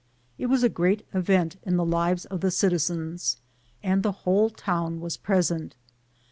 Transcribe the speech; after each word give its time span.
It 0.39 0.47
was 0.47 0.63
a 0.63 0.67
great 0.69 1.05
event 1.13 1.57
in 1.61 1.77
the 1.77 1.85
lives 1.85 2.25
of 2.25 2.41
the 2.41 2.49
citizens, 2.49 3.37
and 3.83 4.01
the 4.01 4.11
whole 4.23 4.49
town 4.49 4.99
was 4.99 5.15
present. 5.15 5.75